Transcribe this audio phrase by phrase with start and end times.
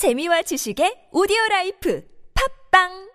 [0.00, 2.00] 재미와 지식의 오디오 라이프.
[2.32, 3.09] 팝빵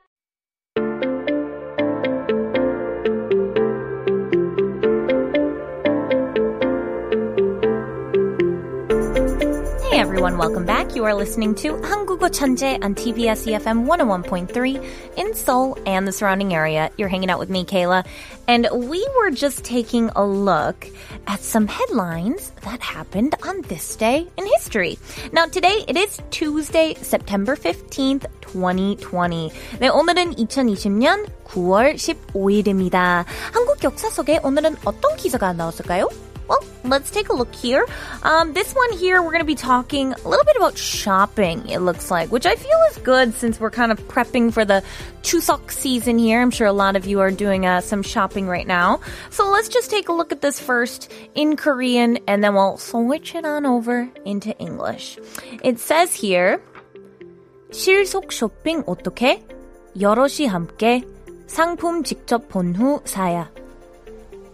[10.15, 10.95] everyone, welcome back.
[10.95, 14.85] You are listening to 한국어 천재 on TBS EFM 101.3
[15.17, 16.91] in Seoul and the surrounding area.
[16.97, 18.07] You're hanging out with me, Kayla,
[18.47, 20.87] and we were just taking a look
[21.27, 24.97] at some headlines that happened on this day in history.
[25.33, 29.51] Now today it is Tuesday, September 15th, 2020.
[29.81, 33.25] 네, 오늘은 2020년 9월 15일입니다.
[33.53, 36.09] 한국 역사 속에 오늘은 어떤 기사가 나왔을까요?
[36.49, 37.87] Well, let's take a look here.
[38.25, 41.79] Um, this one here, we're going to be talking a little bit about shopping, it
[41.79, 44.83] looks like, which I feel is good since we're kind of prepping for the
[45.23, 46.43] Chuseok season here.
[46.43, 48.99] I'm sure a lot of you are doing uh, some shopping right now.
[49.31, 53.37] So let's just take a look at this first in Korean and then we'll switch
[53.37, 55.19] it on over into English.
[55.63, 56.61] It says here,
[57.71, 59.41] 실속 쇼핑 어떻게?
[60.01, 61.05] 여럿이 함께
[61.47, 63.51] 상품 직접 본 후 사야.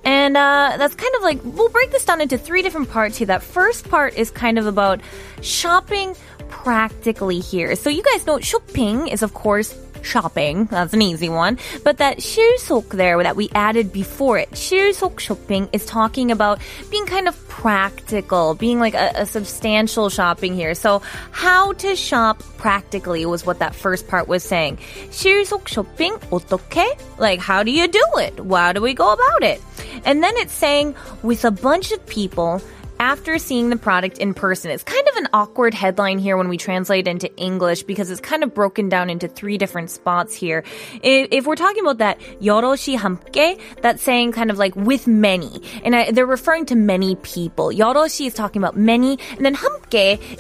[0.05, 3.27] And uh, that's kind of like, we'll break this down into three different parts here.
[3.27, 5.01] That first part is kind of about
[5.42, 6.15] shopping
[6.48, 7.75] practically here.
[7.75, 10.67] So you guys know shopping is, of course, shopping.
[10.67, 11.59] That's an easy one.
[11.83, 17.06] But that 실속 there that we added before it, 실속 shopping is talking about being
[17.06, 20.75] kind of practical, being like a, a substantial shopping here.
[20.75, 24.79] So how to shop practically was what that first part was saying.
[25.11, 26.87] 실속 shopping 어떻게?
[27.19, 28.39] Like how do you do it?
[28.39, 29.61] How do we go about it?
[30.05, 32.62] And then it's saying with a bunch of people
[32.98, 34.70] after seeing the product in person.
[34.70, 38.42] It's kind of an awkward headline here when we translate into English because it's kind
[38.42, 40.65] of broken down into three different spots here.
[41.03, 45.62] If, if we're talking about that 여럿이 함께, that's saying kind of like with many.
[45.84, 47.69] And I, they're referring to many people.
[47.69, 49.80] 여럿이 is talking about many, and then 함께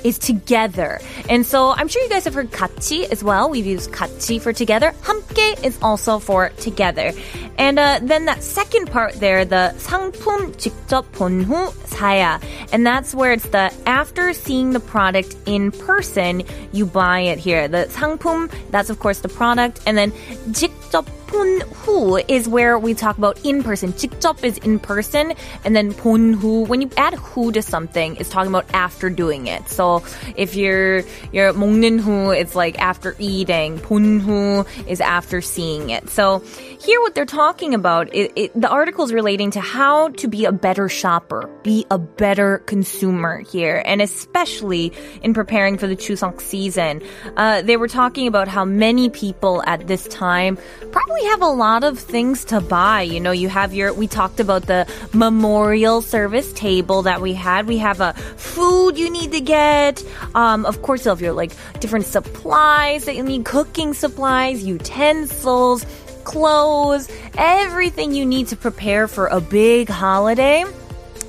[0.04, 1.00] is together.
[1.28, 3.48] And so I'm sure you guys have heard 같이 as well.
[3.48, 4.92] We've used 같이 for together.
[5.02, 7.12] 함께 is also for together.
[7.58, 12.40] And uh, then that second part there, the 상품 직접 본 후 사야.
[12.72, 16.42] And that's where it's the after seeing the product in person,
[16.72, 17.68] you buy it here.
[17.68, 19.80] The 상품, that's of course the product.
[19.86, 20.12] And then
[20.52, 23.92] 직접 본 후 is where we talk about in person.
[23.92, 25.34] 직접 is in person.
[25.64, 29.46] And then 본 후, when you add 후 to something, it's talking about after doing
[29.46, 29.68] it.
[29.68, 30.02] So
[30.36, 31.02] if you're,
[31.32, 33.78] you're 먹는 후, it's like after eating.
[33.78, 36.08] 본 후 is after seeing it.
[36.10, 36.42] So
[36.78, 40.44] here what they're talking about, it, it, the article is relating to how to be
[40.44, 44.92] a better shopper, be a better consumer here, and especially
[45.22, 47.02] in preparing for the Chuseok season.
[47.36, 50.58] Uh, they were talking about how many people at this time
[50.92, 53.01] probably have a lot of things to buy.
[53.01, 57.67] You know, you have your, we talked about the memorial service table that we had.
[57.67, 60.03] We have a food you need to get.
[60.35, 65.85] Um, of course, you have your like different supplies that you need, cooking supplies, utensils
[66.23, 70.63] clothes, everything you need to prepare for a big holiday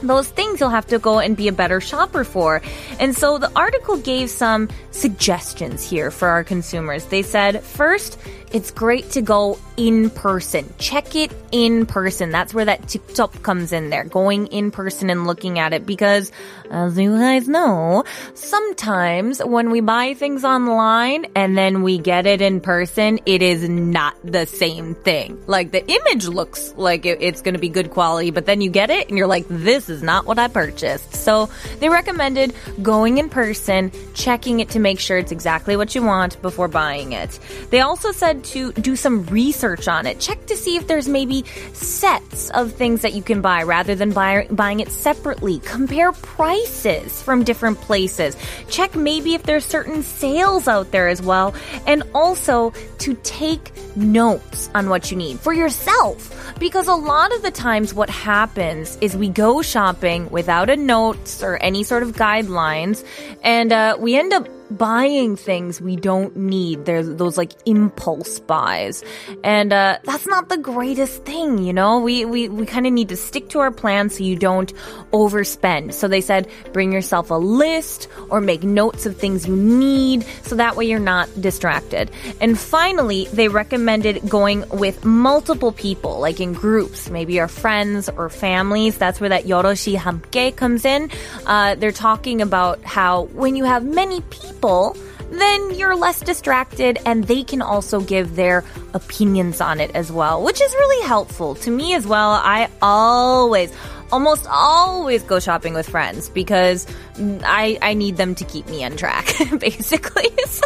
[0.03, 2.61] those things you'll have to go and be a better shopper for.
[2.99, 7.05] And so the article gave some suggestions here for our consumers.
[7.07, 8.19] They said, first,
[8.53, 10.73] it's great to go in person.
[10.79, 12.31] Check it in person.
[12.31, 14.05] That's where that 직접 comes in there.
[14.05, 16.31] Going in person and looking at it because
[16.71, 18.05] as you guys know,
[18.35, 23.69] sometimes when we buy things online and then we get it in person, it is
[23.69, 25.43] not the same thing.
[25.47, 28.91] Like the image looks like it's going to be good quality, but then you get
[28.91, 31.15] it and you're like, this is not what I purchased.
[31.15, 31.49] So
[31.81, 36.41] they recommended going in person, checking it to make sure it's exactly what you want
[36.43, 37.39] before buying it.
[37.71, 40.21] They also said to do some research on it.
[40.21, 44.11] Check to see if there's maybe sets of things that you can buy rather than
[44.11, 45.59] buy, buying it separately.
[45.61, 48.37] Compare prices from different places.
[48.69, 51.55] Check maybe if there's certain sales out there as well.
[51.87, 56.55] And also to take notes on what you need for yourself.
[56.59, 61.43] Because a lot of the times what happens is we go shopping without a notes
[61.43, 63.05] or any sort of guidelines
[63.43, 66.85] and uh, we end up buying things we don't need.
[66.85, 69.05] There's those like impulse buys.
[69.45, 72.01] And uh, that's not the greatest thing, you know?
[72.01, 74.73] We, we, we kind of need to stick to our plan so you don't
[75.13, 75.93] overspend.
[75.93, 80.57] So they said bring yourself a list or make notes of things you need so
[80.57, 82.11] that way you're not distracted.
[82.41, 88.29] And finally, they recommended going with multiple people, like in groups, maybe your friends or
[88.29, 88.99] families.
[88.99, 91.11] That's where that yoroshi hamke comes in.
[91.47, 94.97] Uh, they're talking about how when you have many people, people,
[95.31, 98.63] then you're less distracted and they can also give their
[98.95, 102.31] opinions on it as well, which is really helpful to me as well.
[102.31, 103.75] I always,
[104.13, 106.87] almost always go shopping with friends because
[107.20, 109.26] I, I need them to keep me on track,
[109.60, 110.30] basically.
[110.48, 110.66] So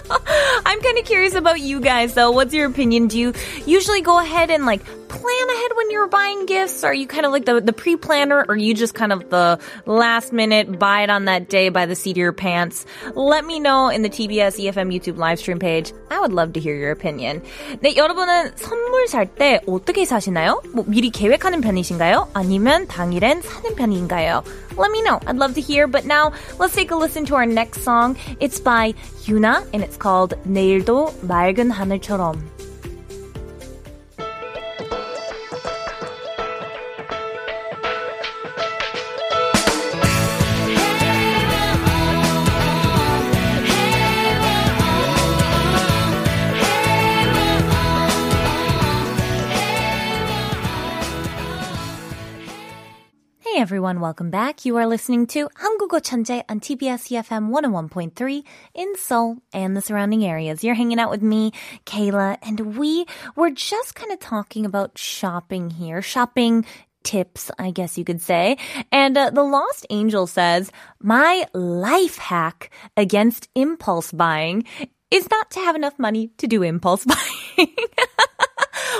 [0.66, 2.32] I'm kind of curious about you guys though.
[2.32, 3.08] What's your opinion?
[3.08, 3.34] Do you
[3.66, 6.84] usually go ahead and like plan ahead when you're buying gifts?
[6.84, 10.32] Are you kind of like the, the pre-planner or you just kind of the last
[10.32, 12.86] minute buy it on that day by the seat of your pants?
[13.16, 15.92] Let me know in the TBS EFM YouTube live stream page.
[16.10, 17.42] I would love to hear your opinion.
[17.82, 20.62] 네, 여러분은 선물 살 때 어떻게 사시나요?
[20.74, 22.30] 뭐 미리 계획하는 편이신가요?
[22.34, 24.44] 아니면 당일엔 사는 편인가요?
[24.78, 25.20] Let me know.
[25.28, 25.86] I'd love to hear.
[25.88, 28.18] But now let's take a listen to our next song.
[28.40, 28.94] It's by
[29.24, 32.55] Yuna and it's called 내일도 맑은 하늘처럼.
[53.56, 54.66] Hey everyone, welcome back.
[54.66, 58.44] You are listening to 한국어 천재 on TBS EFM 101.3
[58.74, 60.64] in Seoul and the surrounding areas.
[60.64, 61.52] You're hanging out with me,
[61.86, 63.06] Kayla, and we
[63.36, 66.02] were just kind of talking about shopping here.
[66.02, 66.66] Shopping
[67.04, 68.58] tips, I guess you could say.
[68.92, 70.72] And uh, the Lost Angel says,
[71.02, 74.66] my life hack against impulse buying
[75.10, 77.76] is not to have enough money to do impulse buying.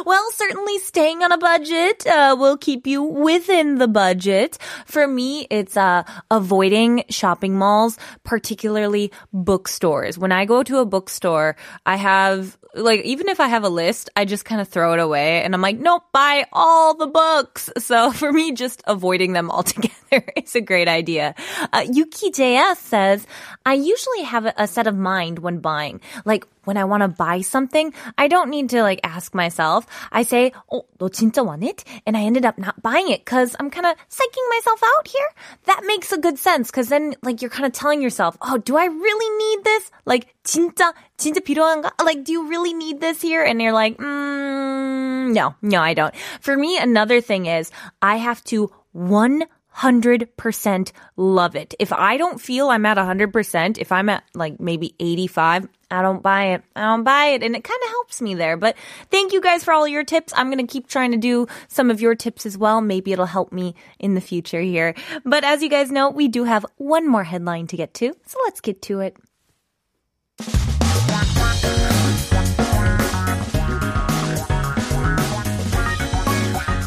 [0.07, 4.57] Well, certainly staying on a budget uh, will keep you within the budget.
[4.85, 10.17] For me, it's uh, avoiding shopping malls, particularly bookstores.
[10.17, 14.11] When I go to a bookstore, I have like even if I have a list,
[14.15, 17.71] I just kind of throw it away and I'm like, nope, buy all the books.
[17.87, 21.35] So for me, just avoiding them altogether is a great idea.
[21.73, 23.27] Uh, Yuki JS says,
[23.65, 26.01] I usually have a, a set of mind when buying.
[26.25, 29.86] Like when I want to buy something, I don't need to like ask myself.
[30.12, 33.56] I say, "Oh, 너 진짜 want it?" And I ended up not buying it cuz
[33.60, 35.30] I'm kind of psyching myself out here.
[35.66, 38.78] That makes a good sense cuz then like you're kind of telling yourself, "Oh, do
[38.78, 41.92] I really need this?" Like 진짜 진짜 필요한가?
[42.04, 43.44] Like do you really need this here?
[43.44, 47.72] And you're like, mm, "No, no, I don't." For me, another thing is
[48.02, 49.46] I have to one
[49.78, 51.74] 100% love it.
[51.80, 56.24] If I don't feel I'm at 100%, if I'm at like maybe 85, I don't
[56.24, 56.64] buy it.
[56.76, 57.44] I don't buy it.
[57.44, 58.56] And it kind of helps me there.
[58.56, 58.76] But
[59.10, 60.32] thank you guys for all your tips.
[60.36, 62.80] I'm going to keep trying to do some of your tips as well.
[62.82, 64.96] Maybe it'll help me in the future here.
[65.26, 68.14] But as you guys know, we do have one more headline to get to.
[68.26, 69.18] So let's get to it.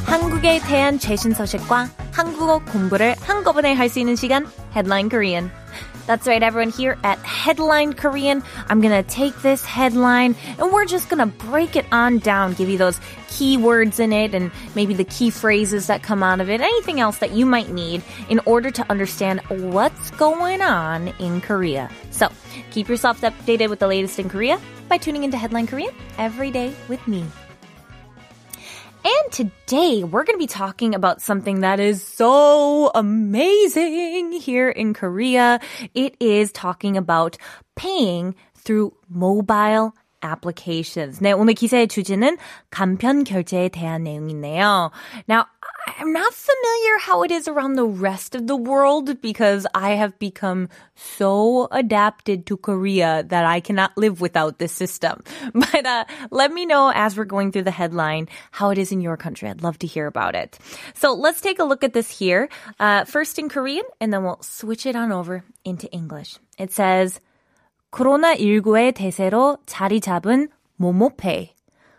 [0.06, 5.50] 한국에 대한 최신 소식과 한국어 공부를 한꺼번에 할 수 있는 시간 Headline Korean.
[6.09, 6.71] That's right, everyone.
[6.71, 11.85] Here at Headline Korean, I'm gonna take this headline and we're just gonna break it
[11.91, 16.01] on down, give you those key words in it and maybe the key phrases that
[16.01, 20.09] come out of it, anything else that you might need in order to understand what's
[20.09, 21.91] going on in Korea.
[22.09, 22.29] So
[22.71, 26.73] keep yourself updated with the latest in Korea by tuning into Headline Korean every day
[26.87, 27.23] with me.
[29.04, 34.94] And today we're going to be talking about something that is so amazing here in
[34.94, 35.60] Korea.
[35.94, 37.36] It is talking about
[37.76, 41.20] paying through mobile applications.
[41.20, 42.38] 네, 오늘 기사의 주제는
[42.70, 44.90] 간편 결제에 대한 내용이네요.
[45.28, 45.44] Now,
[45.98, 50.18] I'm not familiar how it is around the rest of the world because I have
[50.18, 55.22] become so adapted to Korea that I cannot live without this system.
[55.54, 59.00] But uh, let me know as we're going through the headline how it is in
[59.00, 59.48] your country.
[59.48, 60.58] I'd love to hear about it.
[60.94, 62.48] So let's take a look at this here.
[62.80, 66.38] Uh, first in Korean, and then we'll switch it on over into English.
[66.58, 67.20] It says,
[67.92, 71.54] 코로나19의 대세로 자리 잡은 모모페이.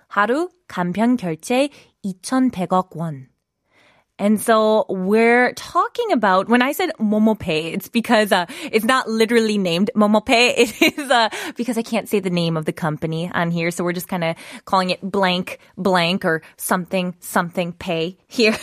[0.07, 1.69] 하루 간편 결제
[2.03, 3.29] 2,100억 원.
[4.19, 9.57] And so we're talking about, when I said MomoPay, it's because, uh, it's not literally
[9.57, 10.53] named MomoPay.
[10.55, 13.71] It is, uh, because I can't say the name of the company on here.
[13.71, 18.57] So we're just kind of calling it blank, blank or something, something pay here.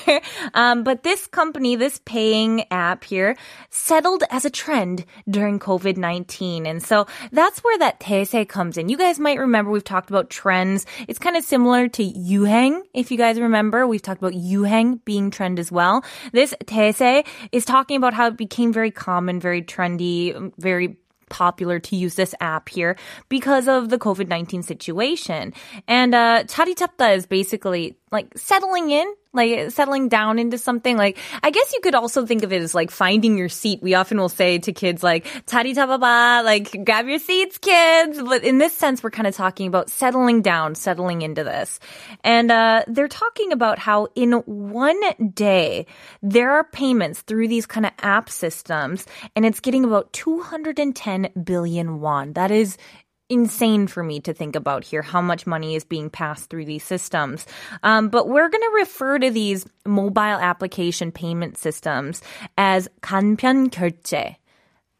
[0.54, 3.36] um, but this company, this paying app here
[3.68, 6.66] settled as a trend during COVID-19.
[6.66, 8.88] And so that's where that 대세 comes in.
[8.88, 10.86] You guys might remember we've talked about trends.
[11.08, 12.84] It's kind of similar to 유행.
[12.94, 16.04] If you guys remember, we've talked about 유행 being trend as well.
[16.32, 20.96] This 대세 is talking about how it became very common, very trendy, very
[21.32, 22.96] popular to use this app here
[23.28, 25.52] because of the COVID-19 situation.
[25.88, 30.97] And uh, 자리 잡다 is basically like settling in, like settling down into something.
[30.97, 33.81] Like, I guess you could also think of it as like finding your seat.
[33.81, 38.21] We often will say to kids, like, "tadi tababa, like, grab your seats, kids.
[38.21, 41.79] But in this sense, we're kind of talking about settling down, settling into this.
[42.23, 44.99] And uh, they're talking about how in one
[45.33, 45.85] day,
[46.21, 52.01] there are payments through these kind of app systems, and it's getting about 210 billion
[52.01, 52.33] won.
[52.33, 52.77] That is
[53.28, 56.84] insane for me to think about here how much money is being passed through these
[56.84, 57.46] systems.
[57.82, 62.20] Um, but we're going to refer to these mobile application payment systems
[62.58, 64.36] as 간편 결제.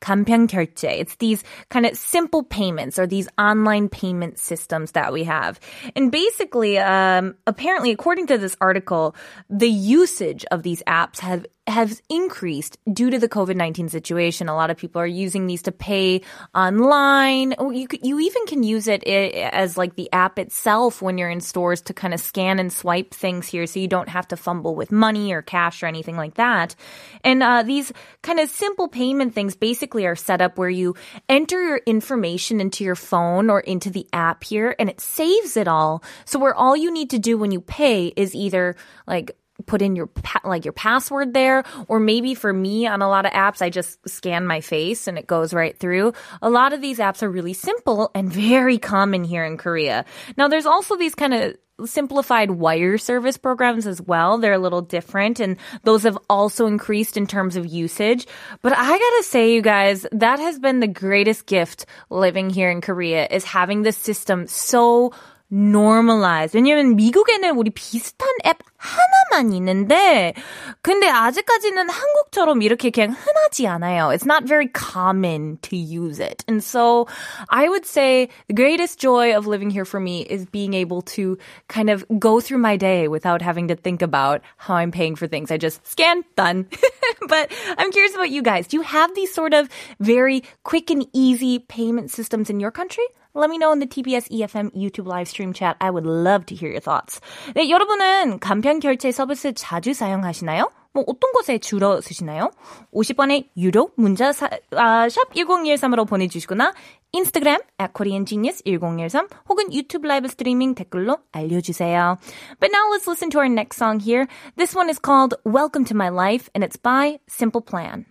[0.00, 0.98] 간편 결제.
[0.98, 5.60] It's these kind of simple payments or these online payment systems that we have.
[5.94, 9.14] And basically, um, apparently, according to this article,
[9.48, 14.47] the usage of these apps have has increased due to the COVID-19 situation.
[14.47, 16.21] A lot of people are using these to pay
[16.55, 17.55] online.
[17.57, 21.41] Oh, you you even can use it as like the app itself when you're in
[21.41, 24.75] stores to kind of scan and swipe things here so you don't have to fumble
[24.75, 26.75] with money or cash or anything like that.
[27.23, 30.95] And uh, these kind of simple payment things basically are set up where you
[31.27, 35.67] enter your information into your phone or into the app here and it saves it
[35.67, 36.03] all.
[36.25, 39.35] So where all you need to do when you pay is either like
[39.67, 40.09] put in your
[40.43, 43.99] like your password there or maybe for me on a lot of apps I just
[44.09, 46.13] scan my face and it goes right through.
[46.41, 50.05] A lot of these apps are really simple and very common here in Korea.
[50.37, 51.55] Now there's also these kind of
[51.85, 54.37] simplified wire service programs as well.
[54.37, 58.25] They're a little different and those have also increased in terms of usage.
[58.61, 62.81] But I gotta say, you guys, that has been the greatest gift living here in
[62.81, 65.13] Korea is having this system so
[65.52, 66.54] normalize.
[66.54, 70.32] 왜냐면 미국에는 우리 비슷한 앱 하나만 있는데
[70.80, 74.08] 근데 아직까지는 한국처럼 이렇게 그냥 흔하지 않아요.
[74.12, 76.42] It's not very common to use it.
[76.48, 77.06] And so
[77.50, 81.36] I would say the greatest joy of living here for me is being able to
[81.68, 85.28] kind of go through my day without having to think about how I'm paying for
[85.28, 85.50] things.
[85.50, 86.66] I just scan, done.
[87.28, 88.66] but I'm curious about you guys.
[88.66, 89.68] Do you have these sort of
[90.00, 93.04] very quick and easy payment systems in your country?
[93.36, 95.76] Let me know in the TBS EFM YouTube live stream chat.
[95.80, 97.20] I would love to hear your thoughts.
[97.54, 100.70] 네, 여러분은 간편 결제 서비스 자주 사용하시나요?
[100.92, 102.50] 뭐 어떤 곳에 주로 쓰시나요?
[102.92, 106.74] 50원의 유료 문자 사, 아, 샵 1013으로 보내주시거나
[107.12, 112.18] 인스타그램 at koreangenius1013 혹은 유튜브 라이브 스트리밍 댓글로 알려주세요.
[112.60, 114.26] But now let's listen to our next song here.
[114.56, 118.04] This one is called Welcome to My Life and it's by Simple Plan.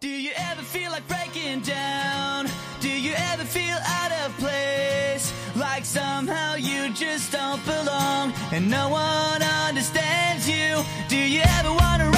[0.00, 2.48] Do you ever feel like breaking down?
[2.79, 5.33] Do you ever feel out of place?
[5.55, 10.81] Like somehow you just don't belong and no one understands you?
[11.09, 12.09] Do you ever wanna